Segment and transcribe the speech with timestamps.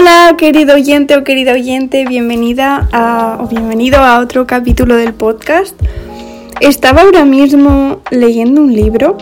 [0.00, 5.78] Hola, querido oyente o querida oyente, bienvenida a, o bienvenido a otro capítulo del podcast.
[6.58, 9.18] Estaba ahora mismo leyendo un libro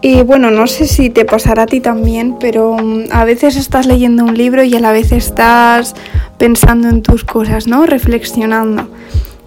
[0.00, 3.86] y bueno, no sé si te pasará a ti también, pero mm, a veces estás
[3.86, 5.96] leyendo un libro y a la vez estás
[6.38, 7.84] pensando en tus cosas, ¿no?
[7.84, 8.86] Reflexionando.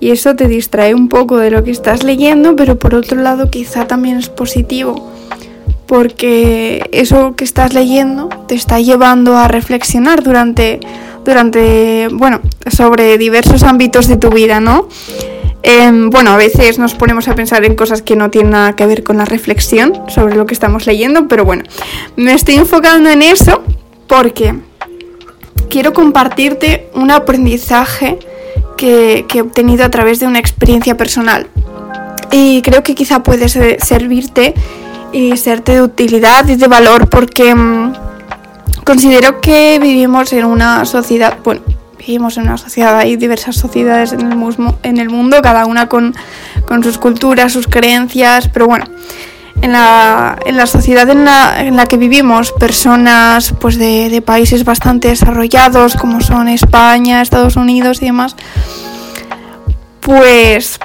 [0.02, 3.50] Y eso te distrae un poco de lo que estás leyendo, pero por otro lado
[3.50, 5.10] quizá también es positivo
[5.88, 10.80] porque eso que estás leyendo te está llevando a reflexionar durante,
[11.24, 12.42] durante bueno,
[12.72, 14.88] sobre diversos ámbitos de tu vida, ¿no?
[15.68, 18.86] Em, bueno, a veces nos ponemos a pensar en cosas que no tienen nada que
[18.86, 21.64] ver con la reflexión sobre lo que estamos leyendo, pero bueno,
[22.16, 23.64] me estoy enfocando en eso
[24.08, 24.54] porque
[25.70, 28.20] quiero compartirte un aprendizaje
[28.78, 31.48] que, que he obtenido a través de una experiencia personal.
[32.32, 34.54] Y creo que quizá puede servirte
[35.16, 37.94] y serte de utilidad y de valor porque mm,
[38.84, 41.62] considero que vivimos en una sociedad, bueno,
[41.98, 44.38] vivimos en una sociedad, hay diversas sociedades en el,
[44.84, 46.14] en el mundo, cada una con,
[46.84, 48.84] sus culturas, sus creencias, pero bueno,
[49.62, 54.66] en la, en la sociedad en la, en la, que vivimos, personas pues de países
[54.66, 58.36] bastante desarrollados como son España, Estados Unidos y demás,
[60.02, 60.78] pues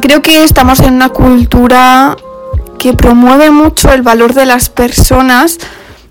[0.00, 2.16] creo que estamos en una cultura
[2.82, 5.60] que promueve mucho el valor de las personas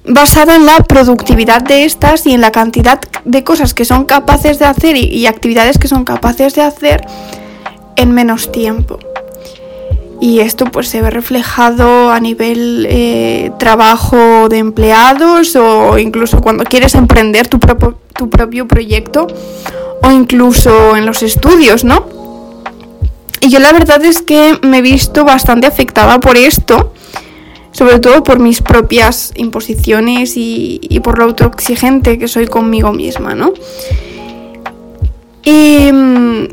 [0.05, 4.57] basada en la productividad de estas y en la cantidad de cosas que son capaces
[4.57, 7.05] de hacer y, actividades que son capaces de hacer
[7.97, 8.99] en menos tiempo.
[10.21, 16.63] Y esto pues se ve reflejado a nivel eh, trabajo de empleados o incluso cuando
[16.63, 17.59] quieres emprender tu,
[18.15, 19.27] tu propio proyecto
[20.03, 22.20] o incluso en los estudios, ¿no?
[23.41, 26.93] Y yo la verdad es que me he visto bastante afectada por esto,
[27.71, 33.51] sobre todo por mis propias imposiciones y, por lo autoexigente que soy conmigo misma, ¿no?
[35.43, 36.47] Y, mm,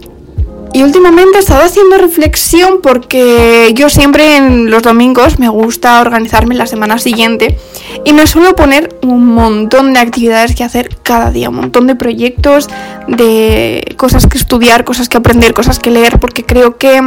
[0.73, 6.55] y últimamente he estado haciendo reflexión porque yo siempre en los domingos me gusta organizarme
[6.55, 7.59] la semana siguiente
[8.05, 11.95] y me suelo poner un montón de actividades que hacer cada día, un montón de
[11.95, 12.69] proyectos,
[13.07, 17.01] de cosas que estudiar, cosas que aprender, cosas que leer, porque creo que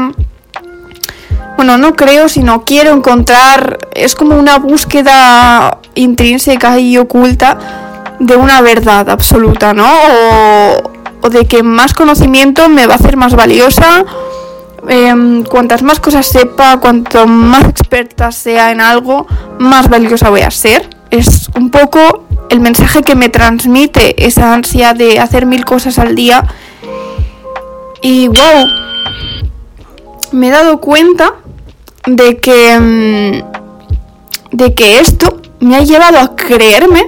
[1.57, 7.59] bueno, no creo, sino quiero encontrar, es como una búsqueda intrínseca y oculta
[8.19, 9.87] de una verdad absoluta, ¿no?
[9.87, 10.90] O,
[11.21, 14.05] o de que más conocimiento me va a hacer más valiosa.
[14.87, 19.27] Em, cuantas más cosas sepa, cuanto más experta sea en algo,
[19.59, 20.89] más valiosa voy a ser.
[21.11, 26.15] Es un poco el mensaje que me transmite esa ansia de hacer mil cosas al
[26.15, 26.45] día.
[28.01, 28.67] Y wow,
[30.31, 31.35] me he dado cuenta
[32.07, 33.43] de que, em,
[34.51, 37.05] de que esto me ha llevado a creerme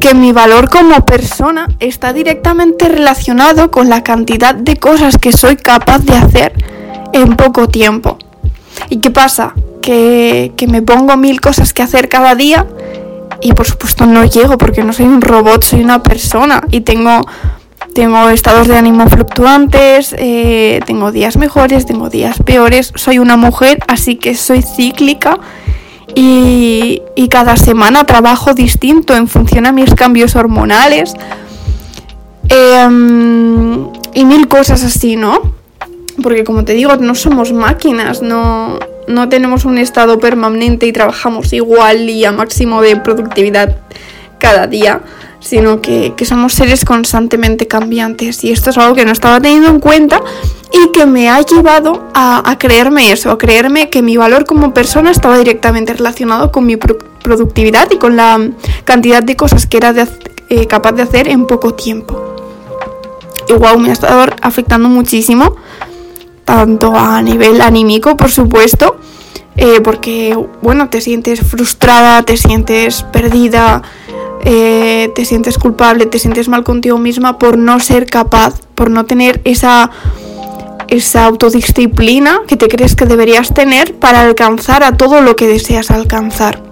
[0.00, 5.56] que mi valor como persona está directamente relacionado con la cantidad de cosas que soy
[5.56, 6.52] capaz de hacer
[7.12, 8.18] en poco tiempo.
[8.88, 9.54] ¿Y qué pasa?
[9.82, 12.66] Que, me pongo mil cosas que hacer cada día
[13.40, 17.22] y por supuesto no llego porque no soy un robot, soy una persona y tengo,
[17.94, 23.78] tengo estados de ánimo fluctuantes, eh, tengo días mejores, tengo días peores, soy una mujer,
[23.88, 25.38] así que soy cíclica
[26.14, 31.12] y, cada semana trabajo distinto en función a mis cambios hormonales
[32.48, 35.52] em, y mil cosas así, ¿no?
[36.22, 41.52] Porque como te digo, no somos máquinas, no, no tenemos un estado permanente y trabajamos
[41.52, 43.76] igual y a máximo de productividad
[44.38, 45.02] cada día
[45.40, 49.80] sino que, somos seres constantemente cambiantes y esto es algo que no estaba teniendo en
[49.80, 50.20] cuenta
[50.72, 55.10] y que me ha llevado a, creerme eso, a creerme que mi valor como persona
[55.10, 58.50] estaba directamente relacionado con mi productividad y con la
[58.84, 59.94] cantidad de cosas que era
[60.48, 62.34] eh, capaz de hacer en poco tiempo.
[63.48, 65.56] Y wow, me ha estado afectando muchísimo,
[66.44, 68.96] tanto a nivel anímico, por supuesto,
[69.60, 73.82] eh, porque, bueno, te sientes frustrada, te sientes perdida,
[74.44, 79.04] eh, te sientes culpable, te sientes mal contigo misma por no ser capaz, por no
[79.04, 79.90] tener esa,
[80.86, 85.90] esa autodisciplina que te crees que deberías tener para alcanzar a todo lo que deseas
[85.90, 86.62] alcanzar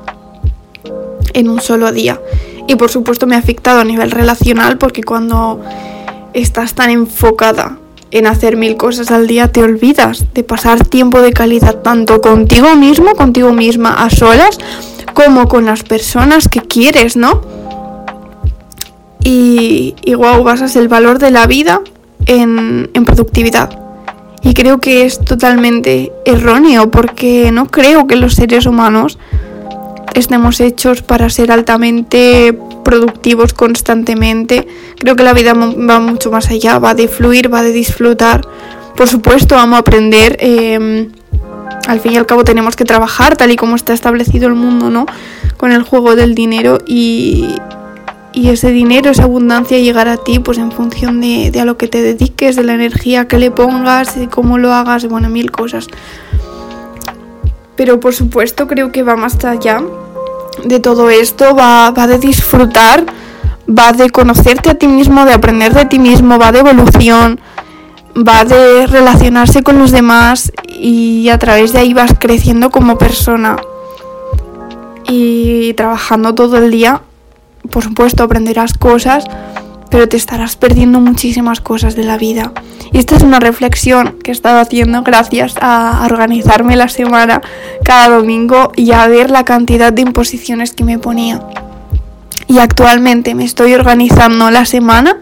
[1.32, 2.20] en un solo día.
[2.68, 5.60] Y por supuesto me ha afectado a nivel relacional porque cuando
[6.34, 7.78] estás tan enfocada
[8.10, 12.74] en hacer mil cosas al día te olvidas de pasar tiempo de calidad tanto contigo
[12.76, 14.58] mismo, contigo misma a solas,
[15.14, 17.40] como con las personas que quieres, ¿no?
[19.24, 21.80] Y, y wow, basas el valor de la vida
[22.26, 23.78] en, en productividad.
[24.42, 29.18] Y creo que es totalmente erróneo porque no creo que los seres humanos
[30.14, 32.56] estemos hechos para ser altamente
[32.86, 34.68] productivos constantemente.
[34.96, 38.42] Creo que la vida va mucho más allá, va de fluir, va de disfrutar.
[38.96, 40.36] Por supuesto, vamos a aprender.
[40.38, 41.10] Em,
[41.88, 44.88] al fin y al cabo tenemos que trabajar tal y como está establecido el mundo,
[44.88, 45.06] ¿no?
[45.56, 47.56] Con el juego del dinero y,
[48.32, 51.76] y ese dinero, esa abundancia llegará a ti pues en función de, de, a lo
[51.76, 55.50] que te dediques, de la energía que le pongas, de cómo lo hagas, bueno, mil
[55.50, 55.88] cosas.
[57.74, 59.82] Pero por supuesto creo que va más allá
[60.64, 63.04] de todo esto, va, va de disfrutar,
[63.68, 67.40] va de conocerte a ti mismo, de aprender de ti mismo, va de evolución,
[68.16, 73.56] va de relacionarse con los demás y a través de ahí vas creciendo como persona
[75.08, 77.02] y trabajando todo el día.
[77.70, 79.24] Por supuesto aprenderás cosas,
[79.96, 82.52] pero te estarás perdiendo muchísimas cosas de la vida.
[82.92, 87.40] Y esta es una reflexión que he estado haciendo gracias a organizarme la semana
[87.82, 91.40] cada domingo y a ver la cantidad de imposiciones que me ponía.
[92.46, 95.16] Y actualmente me estoy organizando la semana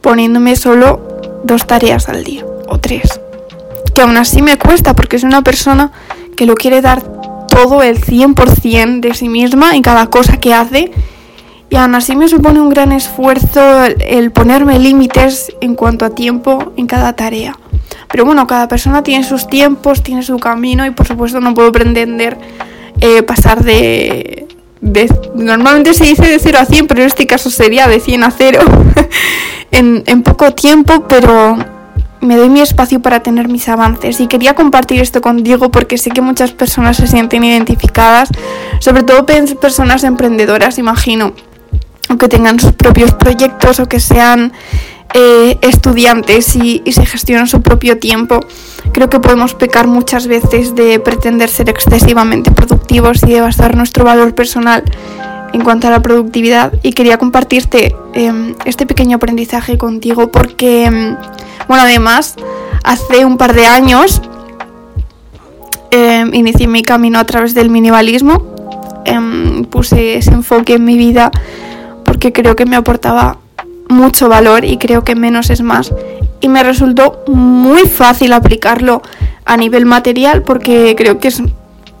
[0.00, 1.06] poniéndome solo
[1.44, 3.20] dos tareas al día o tres.
[3.94, 5.92] Que aún así me cuesta porque es una persona
[6.38, 7.02] que lo quiere dar
[7.48, 10.90] todo el 100% de sí misma en cada cosa que hace
[11.70, 16.72] y aún así me supone un gran esfuerzo el ponerme límites en cuanto a tiempo
[16.76, 17.56] en cada tarea.
[18.08, 21.70] Pero bueno, cada persona tiene sus tiempos, tiene su camino y por supuesto no puedo
[21.70, 22.36] pretender
[23.00, 24.48] eh, pasar de,
[25.34, 28.30] Normalmente se dice de 0 a 100, pero en este caso sería de 100 a
[28.30, 28.60] 0
[29.70, 31.56] en, en poco tiempo, pero
[32.20, 36.10] me doy mi espacio para tener mis avances y quería compartir esto contigo porque sé
[36.10, 38.30] que muchas personas se sienten identificadas,
[38.80, 41.34] sobre todo personas emprendedoras, imagino
[42.12, 44.52] o que tengan sus propios proyectos o que sean
[45.14, 48.40] eh, estudiantes y, se gestionan su propio tiempo.
[48.92, 54.04] Creo que podemos pecar muchas veces de pretender ser excesivamente productivos y de basar nuestro
[54.04, 54.84] valor personal
[55.52, 61.16] en cuanto a la productividad y quería compartirte em, este pequeño aprendizaje contigo porque, em,
[61.66, 62.36] bueno, además,
[62.84, 64.22] hace un par de años
[65.90, 68.50] em, inicié mi camino a través del minimalismo,
[69.70, 71.30] puse ese enfoque en mi vida
[72.20, 73.38] porque creo que me aportaba
[73.88, 75.90] mucho valor y creo que menos es más.
[76.42, 79.00] Y me resultó muy fácil aplicarlo
[79.46, 81.42] a nivel material porque creo que es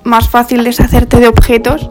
[0.04, 1.88] más fácil deshacerte de objetos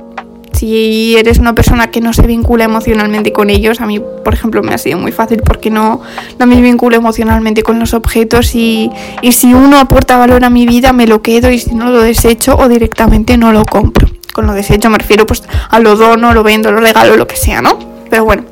[0.53, 4.61] si eres una persona que no se vincula emocionalmente con ellos, a mí, por ejemplo,
[4.61, 6.01] me ha sido muy fácil porque no,
[6.37, 8.91] no me vinculo emocionalmente con los objetos y,
[9.21, 12.01] y, si uno aporta valor a mi vida, me lo quedo y si no lo
[12.01, 14.07] desecho o directamente no lo compro.
[14.33, 17.37] Con lo desecho me refiero pues a lo dono, lo vendo, lo regalo, lo que
[17.37, 17.98] sea, ¿no?
[18.09, 18.43] Pero bueno,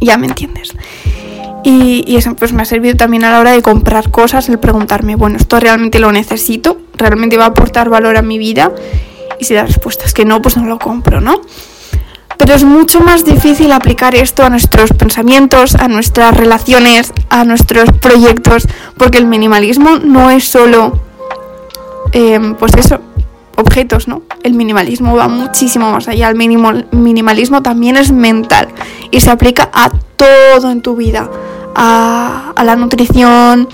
[0.00, 0.74] ya me entiendes.
[1.64, 5.14] Y, eso pues me ha servido también a la hora de comprar cosas, el preguntarme,
[5.14, 6.78] bueno, ¿esto realmente lo necesito?
[6.94, 8.72] ¿Realmente va a aportar valor a mi vida?
[9.38, 11.40] Y si la respuesta es que no, pues no lo compro, ¿no?
[12.36, 17.92] Pero es mucho más difícil aplicar esto a nuestros pensamientos, a nuestras relaciones, a nuestros
[17.92, 18.66] proyectos,
[18.96, 20.98] porque el minimalismo no es solo,
[22.12, 23.00] eh, pues eso,
[23.62, 24.22] objetos, ¿no?
[24.42, 26.28] El minimalismo va muchísimo más allá.
[26.28, 28.68] El minimalismo también es mental
[29.10, 31.30] y se aplica a todo en tu vida.
[31.74, 33.66] A, a, la nutrición,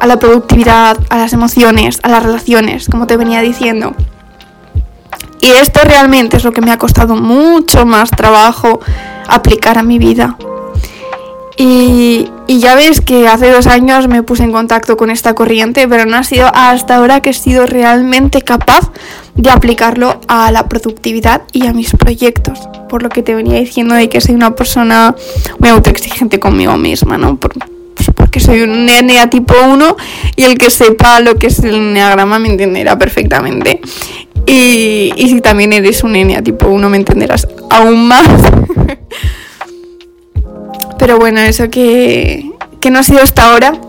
[0.00, 3.94] a la productividad, a las emociones, a las relaciones, como te venía diciendo.
[5.40, 8.80] Y esto realmente es lo que me ha costado mucho más trabajo
[9.28, 10.36] aplicar a mi vida.
[11.56, 16.04] Y, ya ves que hace dos años me puse en contacto con esta corriente, pero
[16.04, 18.90] no ha sido hasta ahora que he sido realmente capaz
[19.34, 22.58] de aplicarlo a la productividad y a mis proyectos.
[22.88, 25.14] Por lo que te venía diciendo de que soy una persona
[25.58, 27.36] muy autoexigente conmigo misma, ¿no?
[27.36, 27.54] Por,
[27.94, 29.96] pues porque soy un NEA tipo 1
[30.36, 33.80] y el que sepa lo que es el enneagrama me entenderá perfectamente.
[34.46, 38.28] Y, y si también eres un NEA tipo 1 me entenderás aún más.
[40.98, 43.80] Pero bueno, eso que, que no ha sido hasta ahora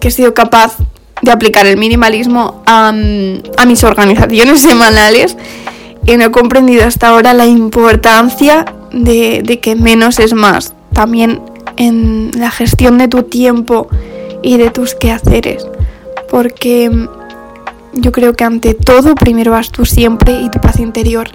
[0.00, 0.76] que he sido capaz
[1.22, 5.36] de aplicar el minimalismo a, a, mis organizaciones semanales
[6.06, 11.42] y no he comprendido hasta ahora la importancia de, de, que menos es más, también
[11.76, 13.88] en la gestión de tu tiempo
[14.42, 15.66] y de tus quehaceres,
[16.30, 16.90] porque
[17.92, 21.28] yo creo que ante todo primero vas tú siempre y tu paz interior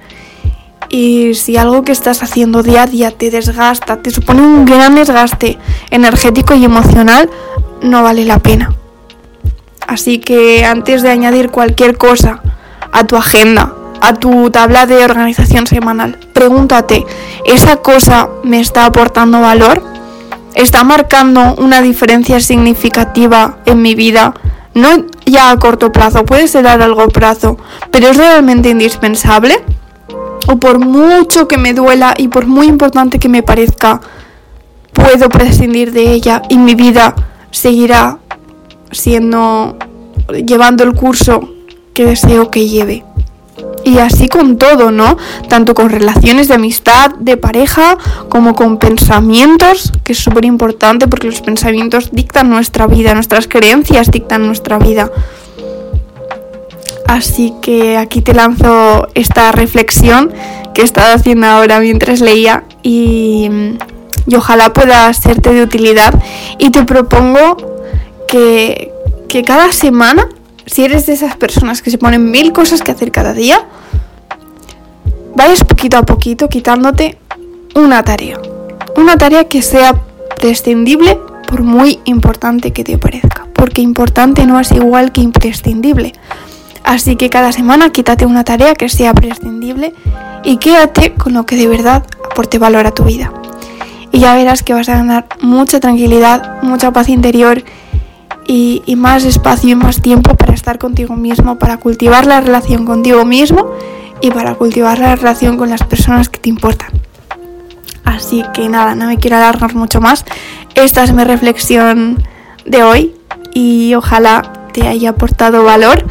[0.89, 4.96] y si algo que estás haciendo día a día te desgasta, te supone un gran
[4.96, 5.58] desgaste
[5.89, 7.30] energético y emocional,
[7.82, 8.74] no vale la pena.
[9.88, 12.42] Así que antes de añadir cualquier cosa
[12.92, 17.06] a tu agenda, a tu tabla de organización semanal, pregúntate,
[17.46, 19.84] ¿esa cosa me está aportando valor?
[20.54, 24.34] ¿Está marcando una diferencia significativa en mi vida?
[24.74, 27.58] No ya a corto plazo, puede ser a largo plazo,
[27.92, 29.62] pero es realmente indispensable.
[30.47, 34.01] O por mucho que me duela y por muy importante que me parezca,
[34.93, 37.15] puedo prescindir de ella y mi vida
[37.51, 38.19] seguirá
[38.91, 39.77] siendo
[40.45, 41.49] llevando el curso
[41.93, 43.03] que deseo que lleve.
[43.83, 45.15] Y así con todo, ¿no?
[45.47, 47.97] Tanto con relaciones de amistad, de pareja,
[48.29, 54.09] como con pensamientos, que es súper importante porque los pensamientos dictan nuestra vida, nuestras creencias
[54.09, 55.11] dictan nuestra vida.
[57.07, 60.33] Así que aquí te lanzo esta reflexión
[60.74, 63.50] que he estado haciendo ahora mientras leía y,
[64.35, 66.13] ojalá pueda serte de utilidad.
[66.57, 67.57] Y te propongo
[68.27, 68.91] que,
[69.29, 70.27] que cada semana
[70.65, 73.65] si eres de esas personas que se ponen mil cosas que hacer cada día,
[75.35, 77.17] vayas poquito a poquito quitándote
[77.75, 78.39] una tarea.
[78.95, 80.01] Una tarea que sea
[80.39, 83.47] prescindible por muy importante que te parezca.
[83.53, 86.13] Porque importante no es igual que imprescindible.
[86.86, 89.94] Así que cada semana quítate una tarea que sea prescindible
[90.44, 93.34] y quédate con lo que de verdad aporte valor a tu vida.
[94.12, 97.63] Y ya verás que vas a ganar mucha tranquilidad, mucha paz interior
[98.48, 103.25] y, más espacio y más tiempo para estar contigo mismo, para cultivar la relación contigo
[103.25, 103.72] mismo
[104.22, 106.89] y para cultivar la relación con las personas que te importan.
[108.04, 110.24] Así que nada, no me quiero alargar mucho más.
[110.75, 112.24] Esta es mi reflexión
[112.65, 113.15] de hoy
[113.54, 116.06] y ojalá te haya aportado valor.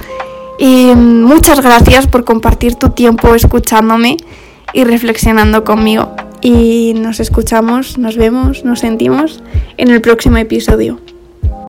[0.59, 4.17] Y muchas gracias por compartir tu tiempo escuchándome
[4.73, 6.15] y reflexionando conmigo.
[6.41, 9.43] Y nos escuchamos, nos vemos, nos sentimos
[9.77, 11.04] en el próximo episodio.